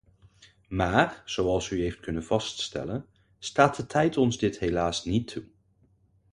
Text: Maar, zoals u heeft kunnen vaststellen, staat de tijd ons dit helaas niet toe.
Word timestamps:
Maar, 0.69 1.21
zoals 1.25 1.69
u 1.69 1.81
heeft 1.81 1.99
kunnen 1.99 2.23
vaststellen, 2.23 3.05
staat 3.39 3.75
de 3.75 3.85
tijd 3.85 4.17
ons 4.17 4.37
dit 4.37 4.59
helaas 4.59 5.05
niet 5.05 5.27
toe. 5.27 5.45